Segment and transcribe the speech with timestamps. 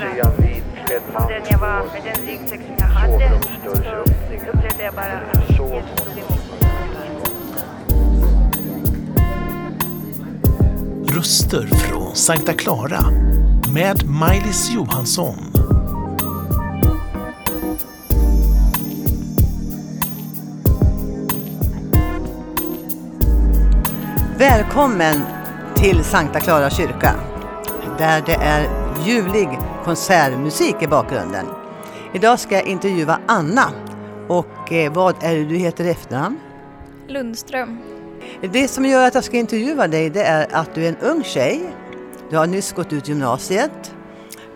[0.00, 3.40] mer om den jag var med den ryggsäck som jag hade.
[3.64, 6.68] Så upplevde jag bara att Jesus tog emot mig.
[11.16, 13.00] Röster från Sankta Clara
[13.74, 15.36] med Maj-Lis Johansson.
[24.36, 25.22] Välkommen
[25.76, 27.14] till Sankta Clara kyrka
[27.98, 28.68] där det är
[29.04, 29.48] ljuvlig
[29.84, 31.46] konsertmusik i bakgrunden.
[32.14, 33.72] Idag ska jag intervjua Anna
[34.28, 36.40] och eh, vad är det du heter i efternamn?
[37.08, 37.78] Lundström.
[38.52, 41.24] Det som gör att jag ska intervjua dig det är att du är en ung
[41.24, 41.60] tjej.
[42.30, 43.94] Du har nyss gått ut gymnasiet.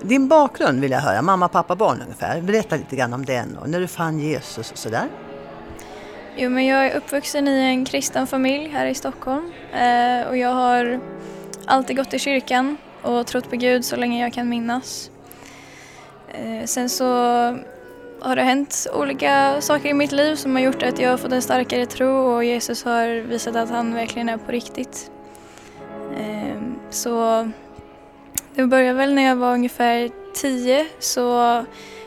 [0.03, 2.41] Din bakgrund vill jag höra, mamma, pappa, barn ungefär.
[2.41, 5.09] Berätta lite grann om den och när du fann Jesus och sådär.
[6.37, 10.48] Jo, men jag är uppvuxen i en kristen familj här i Stockholm eh, och jag
[10.48, 11.01] har
[11.67, 15.11] alltid gått i kyrkan och trott på Gud så länge jag kan minnas.
[16.34, 17.05] Eh, sen så
[18.20, 21.33] har det hänt olika saker i mitt liv som har gjort att jag har fått
[21.33, 25.11] en starkare tro och Jesus har visat att han verkligen är på riktigt.
[26.19, 27.48] Eh, så
[28.55, 31.64] det började väl när jag var ungefär tio så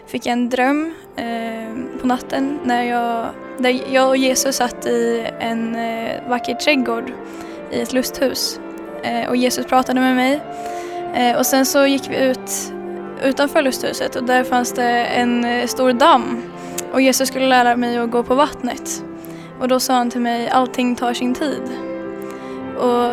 [0.08, 5.28] fick jag en dröm eh, på natten när jag, där jag och Jesus satt i
[5.40, 5.78] en
[6.30, 7.12] vacker trädgård
[7.72, 8.60] i ett lusthus.
[9.30, 10.42] Och Jesus pratade med mig.
[11.16, 12.74] Eh, och sen så gick vi ut
[13.24, 16.42] utanför lusthuset och där fanns det en eh, stor damm.
[16.92, 19.04] Och Jesus skulle lära mig att gå på vattnet.
[19.60, 21.62] Och då sa han till mig, allting tar sin tid.
[22.78, 23.12] Och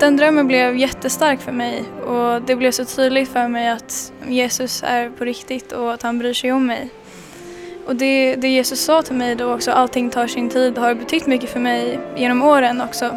[0.00, 4.82] den drömmen blev jättestark för mig och det blev så tydligt för mig att Jesus
[4.86, 6.90] är på riktigt och att han bryr sig om mig.
[7.86, 11.26] Och det, det Jesus sa till mig då också, allting tar sin tid, har betytt
[11.26, 13.10] mycket för mig genom åren också.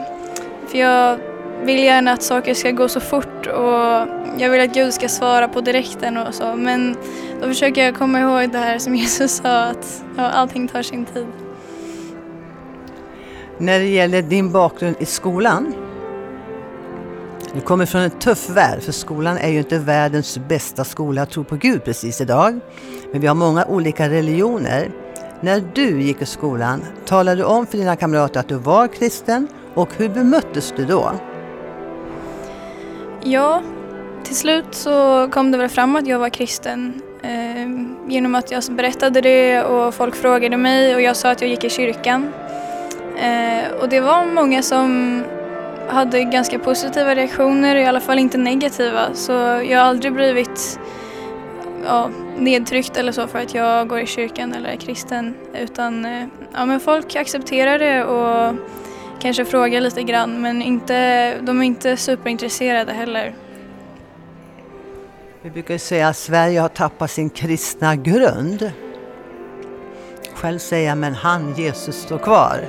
[0.67, 1.19] För jag
[1.63, 5.47] vill gärna att saker ska gå så fort och jag vill att Gud ska svara
[5.47, 6.55] på direkten och så.
[6.55, 6.95] Men
[7.41, 11.05] då försöker jag komma ihåg det här som Jesus sa, att ja, allting tar sin
[11.05, 11.27] tid.
[13.57, 15.73] När det gäller din bakgrund i skolan.
[17.53, 21.29] Du kommer från en tuff värld, för skolan är ju inte världens bästa skola att
[21.29, 22.59] tro på Gud precis idag.
[23.11, 24.91] Men vi har många olika religioner.
[25.41, 29.47] När du gick i skolan, talade du om för dina kamrater att du var kristen
[29.73, 31.11] och hur bemöttes du då?
[33.25, 33.61] Ja,
[34.23, 38.63] till slut så kom det väl fram att jag var kristen eh, genom att jag
[38.69, 42.33] berättade det och folk frågade mig och jag sa att jag gick i kyrkan.
[43.17, 45.23] Eh, och det var många som
[45.87, 49.13] hade ganska positiva reaktioner, i alla fall inte negativa.
[49.13, 50.79] Så jag har aldrig blivit
[51.85, 55.35] ja, nedtryckt eller så för att jag går i kyrkan eller är kristen.
[55.59, 58.55] Utan eh, ja, men folk accepterar det och
[59.23, 63.35] kanske frågar lite grann men inte, de är inte superintresserade heller.
[65.41, 68.71] Vi brukar säga att Sverige har tappat sin kristna grund.
[70.33, 72.59] Själv säger jag, men han, Jesus, står kvar.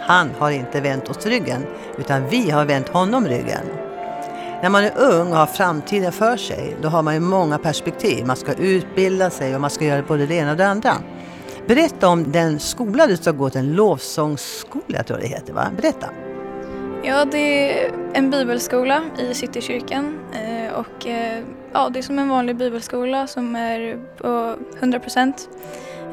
[0.00, 1.66] Han har inte vänt oss ryggen,
[1.98, 3.66] utan vi har vänt honom ryggen.
[4.62, 8.26] När man är ung och har framtiden för sig, då har man ju många perspektiv.
[8.26, 10.92] Man ska utbilda sig och man ska göra både det ena och det andra.
[11.66, 15.66] Berätta om den skola du ska gå till, en lovsångsskola tror jag det heter va?
[15.76, 16.06] Berätta!
[17.02, 21.42] Ja, det är en bibelskola i Citykyrkan eh, och eh,
[21.72, 25.48] ja, det är som en vanlig bibelskola som är på 100 procent.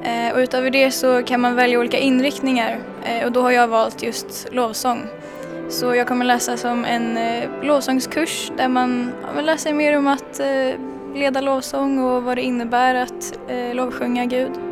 [0.04, 2.80] Eh, och utöver det så kan man välja olika inriktningar
[3.26, 5.08] och då har jag valt just lovsång.
[5.70, 7.20] Så jag kommer läsa som en
[7.64, 9.12] lovsångskurs där man
[9.42, 10.42] läser mer om att
[11.16, 13.40] leda lovsång och vad det innebär att
[13.74, 14.69] lovsjunga Gud.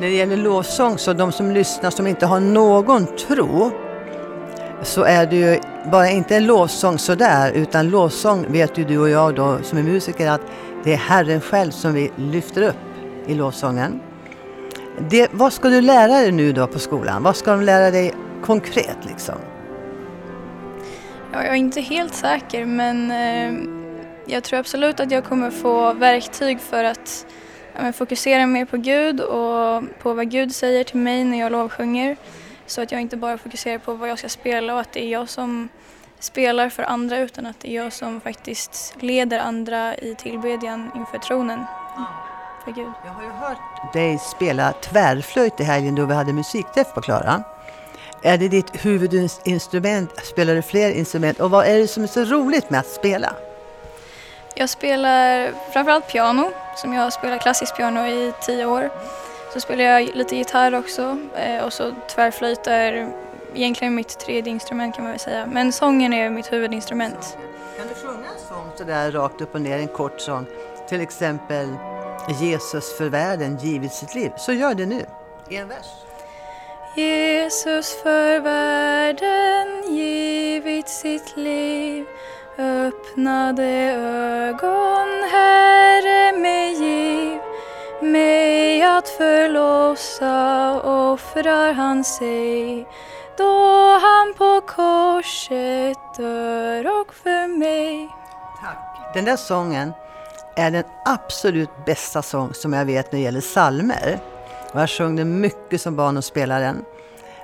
[0.00, 3.70] När det gäller lovsång, så de som lyssnar som inte har någon tro,
[4.82, 5.60] så är det ju
[5.90, 9.82] bara inte en lovsång sådär, utan lovsång vet ju du och jag då som är
[9.82, 10.40] musiker att
[10.84, 12.76] det är Herren själv som vi lyfter upp
[13.26, 14.00] i lovsången.
[15.10, 17.22] Det, vad ska du lära dig nu då på skolan?
[17.22, 19.34] Vad ska de lära dig konkret liksom?
[21.32, 23.60] Ja, jag är inte helt säker men eh,
[24.26, 27.26] jag tror absolut att jag kommer få verktyg för att
[27.94, 32.16] fokusera mer på Gud och på vad Gud säger till mig när jag lovsjunger.
[32.66, 35.08] Så att jag inte bara fokuserar på vad jag ska spela och att det är
[35.08, 35.68] jag som
[36.20, 41.18] spelar för andra utan att det är jag som faktiskt leder andra i tillbedjan inför
[41.18, 41.64] tronen
[42.64, 42.92] för Gud.
[43.04, 47.42] Jag har ju hört dig spela tvärflöjt i helgen då vi hade musikträff på Klara.
[48.22, 50.10] Är det ditt huvudinstrument?
[50.24, 51.40] Spelar du fler instrument?
[51.40, 53.32] Och vad är det som är så roligt med att spela?
[54.58, 58.90] Jag spelar framförallt piano, som jag har spelat klassiskt piano i tio år.
[59.52, 63.12] Så spelar jag lite gitarr också eh, och så tvärflöjt är
[63.54, 65.46] egentligen mitt tredje instrument kan man väl säga.
[65.46, 67.38] Men sången är mitt huvudinstrument.
[67.78, 70.46] Kan du sjunga en sång sådär rakt upp och ner, en kort sång?
[70.88, 71.68] till exempel
[72.40, 75.06] Jesus för världen givit sitt liv, så gör det nu
[75.48, 75.86] i en vers.
[76.96, 82.06] Jesus för världen givit sitt liv
[82.58, 83.64] öppnade
[84.44, 87.38] ögon, Herre mig giv
[88.02, 92.86] mig att förlossa offrar han sig
[93.36, 98.08] då han på korset dör och för mig.
[98.62, 99.14] Tack.
[99.14, 99.92] Den där sången
[100.56, 104.18] är den absolut bästa sång som jag vet när det gäller salmer.
[104.72, 106.84] Och jag sjöng den mycket som barn och spelade den.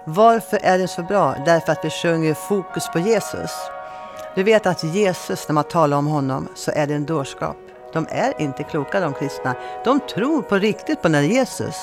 [0.04, 1.34] Varför är den så bra?
[1.46, 3.50] Därför att vi sjunger fokus på Jesus.
[4.34, 7.56] Du vet att Jesus, när man talar om honom, så är det en dårskap.
[7.92, 9.54] De är inte kloka de kristna.
[9.84, 11.76] De tror på riktigt på den Jesus.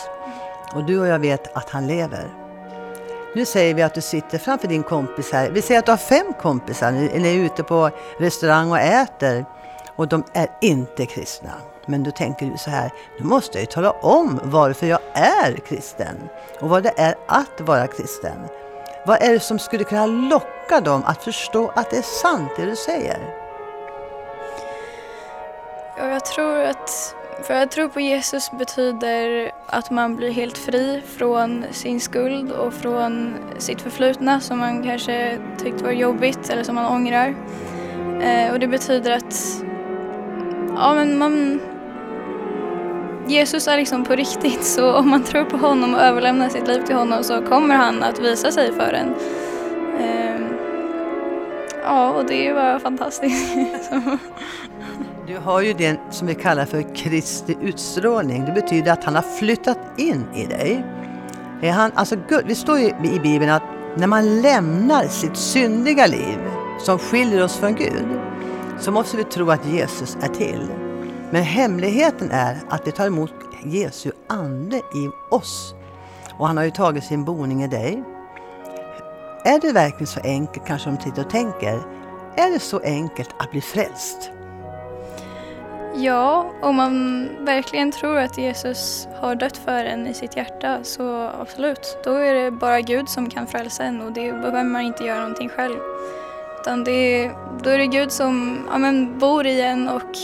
[0.75, 2.27] Och du och jag vet att han lever.
[3.35, 5.49] Nu säger vi att du sitter framför din kompis här.
[5.49, 6.91] Vi säger att du har fem kompisar.
[6.91, 7.89] Ni är ute på
[8.19, 9.45] restaurang och äter.
[9.95, 11.51] Och de är inte kristna.
[11.85, 15.53] Men då tänker du så här, nu måste jag ju tala om varför jag är
[15.53, 16.15] kristen.
[16.59, 18.37] Och vad det är att vara kristen.
[19.05, 22.65] Vad är det som skulle kunna locka dem att förstå att det är sant det
[22.65, 23.19] du säger?
[25.97, 31.01] Ja, jag tror att för att tro på Jesus betyder att man blir helt fri
[31.17, 36.75] från sin skuld och från sitt förflutna som man kanske tyckte var jobbigt eller som
[36.75, 37.35] man ångrar.
[38.21, 39.63] Eh, och det betyder att
[40.75, 41.59] ja, men man,
[43.27, 46.81] Jesus är liksom på riktigt så om man tror på honom och överlämnar sitt liv
[46.81, 49.15] till honom så kommer han att visa sig för en.
[49.99, 50.43] Ehm,
[51.83, 53.55] ja, och det var fantastiskt.
[55.27, 58.45] Du har ju det som vi kallar för Kristi utstrålning.
[58.45, 60.85] Det betyder att han har flyttat in i dig.
[61.73, 62.15] Han, alltså,
[62.47, 63.63] det står ju i Bibeln att
[63.95, 66.37] när man lämnar sitt syndiga liv
[66.79, 68.19] som skiljer oss från Gud
[68.79, 70.90] så måste vi tro att Jesus är till.
[71.31, 73.33] Men hemligheten är att vi tar emot
[73.63, 75.75] Jesu ande i oss.
[76.37, 78.03] Och han har ju tagit sin boning i dig.
[79.45, 81.81] Är det verkligen så enkelt, kanske de tittar och tänker,
[82.35, 84.31] är det så enkelt att bli frälst?
[85.95, 91.29] Ja, om man verkligen tror att Jesus har dött för en i sitt hjärta så
[91.41, 95.03] absolut, då är det bara Gud som kan frälsa en och det behöver man inte
[95.03, 95.77] göra någonting själv.
[96.61, 97.31] Utan det,
[97.63, 100.17] då är det Gud som ja, men, bor i en och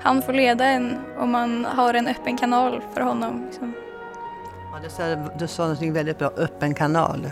[0.00, 3.44] han får leda en om man har en öppen kanal för honom.
[3.46, 3.72] Liksom.
[4.72, 7.30] Ja, du, sa, du sa någonting väldigt bra, öppen kanal.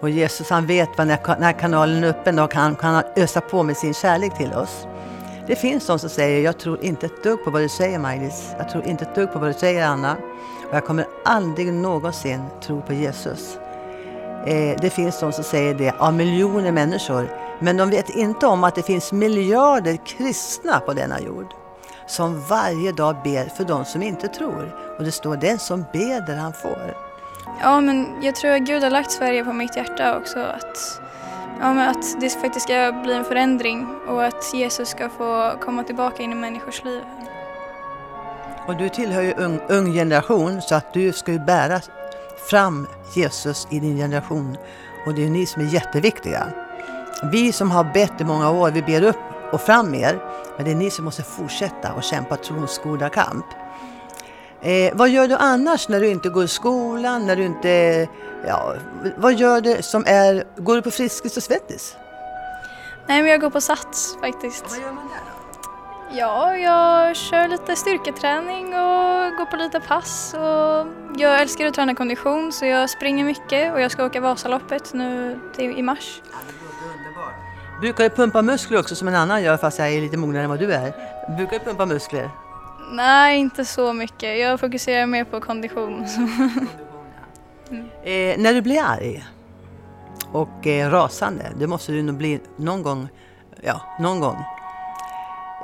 [0.00, 3.62] Och Jesus han vet vad när, när kanalen är öppen och han kan ösa på
[3.62, 4.86] med sin kärlek till oss.
[5.46, 8.54] Det finns de som säger, jag tror inte ett dugg på vad du säger Maj-Lis.
[8.58, 10.16] Jag tror inte ett dugg på vad du säger Anna.
[10.68, 13.58] Och jag kommer aldrig någonsin tro på Jesus.
[14.46, 17.28] Eh, det finns de som säger det av miljoner människor.
[17.58, 21.61] Men de vet inte om att det finns miljarder kristna på denna jord.
[22.12, 24.76] Som varje dag ber för de som inte tror.
[24.98, 26.94] Och det står den som beder han får.
[27.60, 30.38] Ja, men jag tror att Gud har lagt Sverige på mitt hjärta också.
[30.38, 31.00] Att
[31.60, 35.82] Ja, men att det faktiskt ska bli en förändring och att Jesus ska få komma
[35.82, 37.02] tillbaka in i människors liv.
[38.66, 41.80] Och du tillhör ju ung, ung generation så att du ska ju bära
[42.50, 44.56] fram Jesus i din generation.
[45.06, 46.46] Och det är ni som är jätteviktiga.
[47.32, 50.18] Vi som har bett i många år, vi ber upp och fram er.
[50.56, 53.46] Men det är ni som måste fortsätta och kämpa trons goda kamp.
[54.62, 58.08] Eh, vad gör du annars när du inte går i skolan, när du inte...
[58.46, 58.74] Ja,
[59.16, 60.44] vad gör du som är...
[60.56, 61.96] Går du på Friskis och Svettis?
[63.06, 64.64] Nej, men jag går på Sats faktiskt.
[64.70, 65.42] Vad gör man där då?
[66.14, 70.34] Ja, jag kör lite styrketräning och går på lite pass.
[70.34, 70.86] Och
[71.20, 75.38] jag älskar att träna kondition så jag springer mycket och jag ska åka Vasaloppet nu
[75.58, 76.22] i mars.
[77.82, 80.50] Brukar du pumpa muskler också som en annan gör fast jag är lite mognare än
[80.50, 80.92] vad du är?
[81.36, 82.30] Brukar du pumpa muskler?
[82.92, 84.38] Nej, inte så mycket.
[84.38, 86.06] Jag fokuserar mer på kondition.
[87.70, 87.86] mm.
[88.02, 89.24] eh, när du blir arg
[90.32, 93.08] och eh, rasande, det måste du nog bli någon gång.
[93.60, 94.36] Ja, någon gång.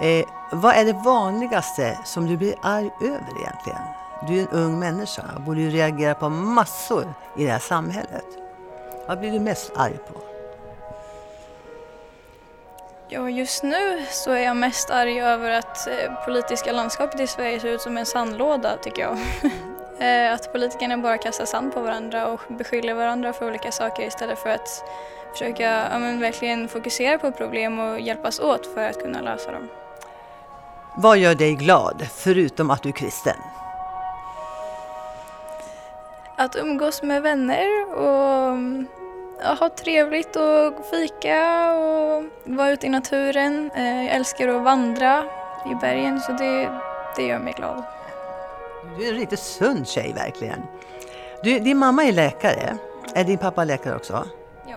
[0.03, 3.83] Eh, vad är det vanligaste som du blir arg över egentligen?
[4.29, 8.27] Du är en ung människa och borde ju reagera på massor i det här samhället.
[9.09, 10.38] Vad blir du mest arg på?
[13.11, 17.61] Ja, just nu så är jag mest arg över att eh, politiska landskapet i Sverige
[17.61, 19.19] ser ut som en sandlåda tycker jag.
[20.01, 24.39] Eh, att politikerna bara kastar sand på varandra och beskyller varandra för olika saker istället
[24.39, 24.85] för att
[25.33, 29.69] försöka ja, men, verkligen fokusera på problem och hjälpas åt för att kunna lösa dem.
[30.97, 33.37] Vad gör dig glad, förutom att du är kristen?
[36.37, 38.59] Att umgås med vänner och
[39.43, 43.71] ha trevligt och fika och vara ute i naturen.
[43.75, 45.25] Eh, jag älskar att vandra
[45.71, 46.71] i bergen så det,
[47.17, 47.83] det gör mig glad.
[48.99, 50.63] Du är en riktigt sund tjej verkligen.
[51.43, 52.79] Du, din mamma är läkare.
[53.15, 54.27] Är din pappa läkare också?
[54.67, 54.77] Ja.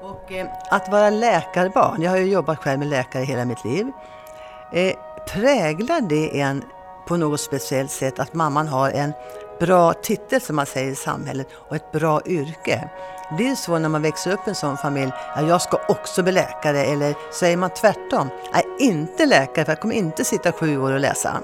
[0.00, 3.92] Och eh, att vara läkarbarn, jag har ju jobbat själv med läkare hela mitt liv.
[4.72, 4.94] Eh,
[5.26, 6.64] präglar det en
[7.06, 9.12] på något speciellt sätt att mamman har en
[9.66, 12.88] bra titel som man säger i samhället och ett bra yrke?
[13.36, 16.22] Blir det så när man växer upp i en sån familj, ja, jag ska också
[16.22, 20.52] bli läkare eller säger man tvärtom, jag är inte läkare för jag kommer inte sitta
[20.52, 21.42] sju år och läsa.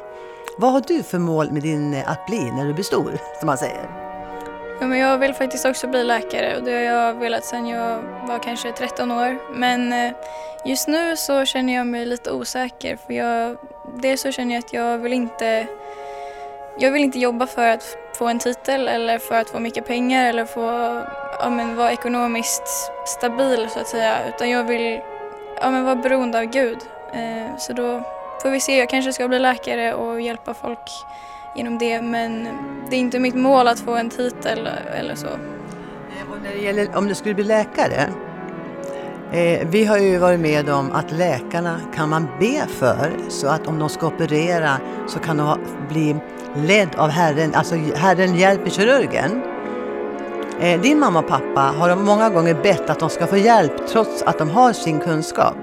[0.59, 3.47] Vad har du för mål med din eh, att bli när du blir stor, som
[3.47, 3.89] man säger?
[4.81, 8.03] Ja, men jag vill faktiskt också bli läkare och det har jag velat sedan jag
[8.29, 9.39] var kanske 13 år.
[9.55, 10.13] Men eh,
[10.65, 13.57] just nu så känner jag mig lite osäker för jag,
[14.03, 15.67] dels så känner jag att jag vill inte
[16.81, 20.29] jag vill inte jobba för att få en titel eller för att få mycket pengar
[20.29, 20.61] eller få
[21.41, 22.69] ja, men, vara ekonomiskt
[23.07, 25.01] stabil så att säga utan jag vill
[25.61, 26.79] ja, men, vara beroende av Gud.
[27.13, 28.03] Eh, så då
[28.43, 30.91] får vi se, jag kanske ska bli läkare och hjälpa folk
[31.57, 32.49] genom det men
[32.91, 35.27] det är inte mitt mål att få en titel eller så.
[35.27, 38.09] Eh, och när det gäller om du skulle bli läkare.
[39.33, 43.67] Eh, vi har ju varit med om att läkarna kan man be för så att
[43.67, 45.59] om de ska operera så kan de ha,
[45.89, 46.17] bli
[46.57, 49.43] ledd av Herren, alltså Herren hjälper kirurgen.
[50.61, 53.73] Eh, din mamma och pappa har de många gånger bett att de ska få hjälp
[53.89, 55.57] trots att de har sin kunskap.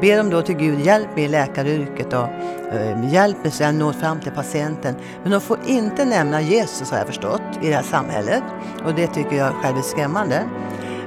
[0.00, 2.28] Ber de då till Gud, hjälp mig i läkaryrket och
[2.72, 4.94] eh, hjälp mig så jag når fram till patienten.
[5.22, 8.42] Men de får inte nämna Jesus har jag förstått i det här samhället
[8.84, 10.42] och det tycker jag själv är skrämmande.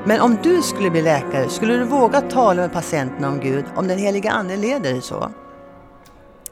[0.08, 3.88] Men om du skulle bli läkare, skulle du våga tala med patienten om Gud om
[3.88, 5.32] den heliga Ande leder dig så?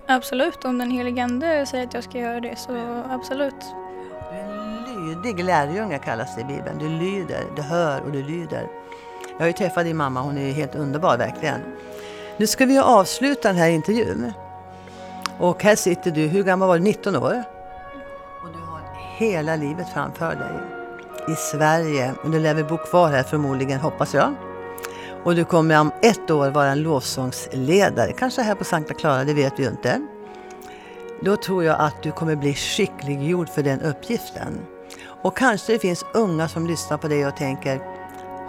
[0.07, 3.55] Absolut, om den helige Ande säger att jag ska göra det så absolut.
[4.31, 6.77] Du är en lydig lärjunge kallas det i Bibeln.
[6.79, 8.67] Du lyder, du hör och du lyder.
[9.31, 11.59] Jag har ju träffat din mamma, hon är helt underbar verkligen.
[12.37, 14.33] Nu ska vi avsluta den här intervjun.
[15.39, 16.83] Och här sitter du, hur gammal var du?
[16.83, 17.43] 19 år?
[18.43, 18.81] Och du har
[19.17, 20.82] hela livet framför dig.
[21.27, 24.35] I Sverige, och du lär väl bo kvar här förmodligen, hoppas jag.
[25.23, 29.33] Och du kommer om ett år vara en lovsångsledare, kanske här på Sankta Clara, det
[29.33, 30.01] vet vi ju inte.
[31.21, 34.59] Då tror jag att du kommer bli skickliggjord för den uppgiften.
[35.05, 37.81] Och kanske det finns unga som lyssnar på dig och tänker,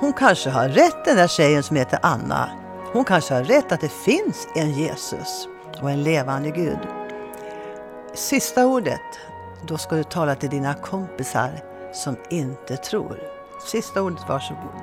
[0.01, 2.51] hon kanske har rätt den där tjejen som heter Anna.
[2.93, 5.49] Hon kanske har rätt att det finns en Jesus
[5.83, 6.79] och en levande Gud.
[8.15, 9.01] Sista ordet,
[9.67, 13.19] då ska du tala till dina kompisar som inte tror.
[13.61, 14.81] Sista ordet, varsågod.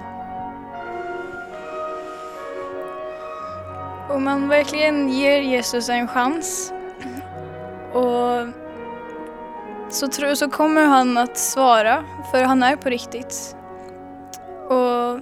[4.10, 6.74] Om man verkligen ger Jesus en chans
[7.94, 8.48] och
[9.90, 13.56] så, tror, så kommer han att svara, för han är på riktigt.
[14.70, 15.20] Och